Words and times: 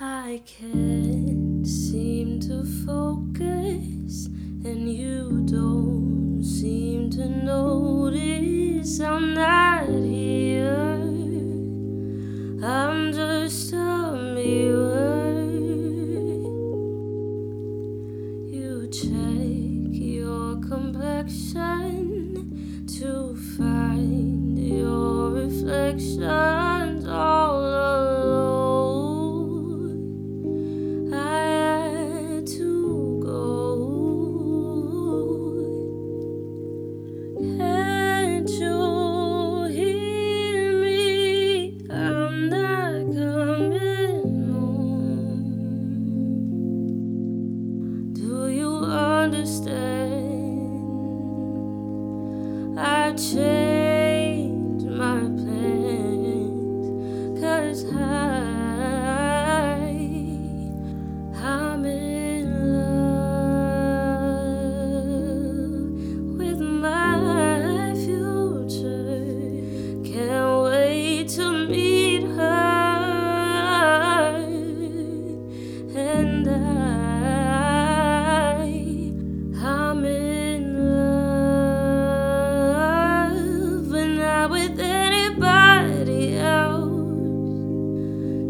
I 0.00 0.42
can't 0.46 1.66
seem 1.66 2.38
to 2.42 2.62
focus, 2.86 4.28
and 4.64 4.88
you 4.88 5.42
don't 5.44 6.44
seem 6.44 7.10
to 7.10 7.28
notice 7.28 9.00
I'm 9.00 9.34
not 9.34 9.88
here. 9.88 11.00
I'm 12.62 13.12
just 13.12 13.72
a 13.72 14.32
mirror. 14.36 15.42
You 18.46 18.86
check 18.92 19.90
your 19.90 20.60
complexion 20.60 22.86
to 22.86 23.34
find 23.56 24.56
your 24.56 25.32
reflection. 25.32 26.47
understand. 49.28 49.97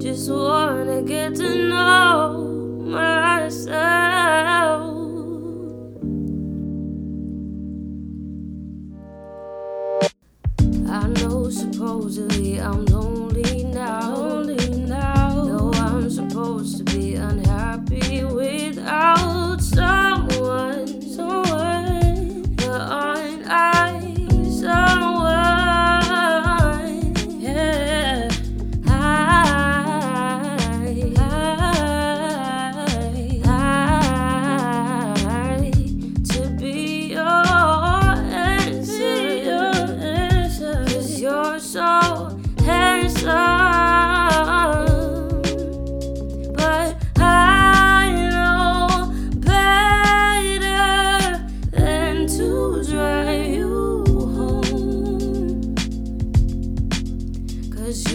Just 0.00 0.30
wanna 0.30 1.02
get 1.02 1.34
to 1.36 1.68
know 1.68 2.44
myself. 2.86 3.74
I 10.88 11.08
know 11.08 11.50
supposedly 11.50 12.60
I'm 12.60 12.84
lonely. 12.86 13.17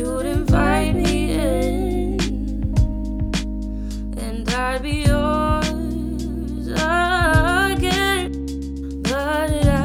you'd 0.04 0.26
invite 0.26 0.96
me 0.96 1.32
in, 1.32 2.20
and 4.18 4.50
I'd 4.50 4.82
be 4.82 5.04
yours 5.08 6.68
again. 6.68 8.32
But 9.02 9.66
I, 9.66 9.80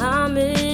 I'm 0.00 0.36
in. 0.38 0.65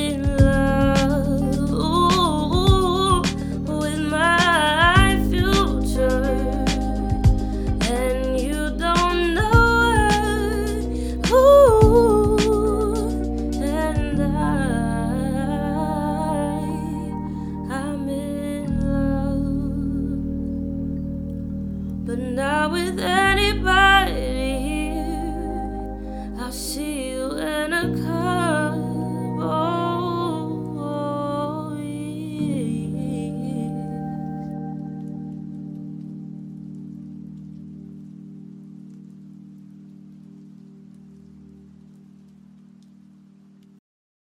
with 22.72 23.11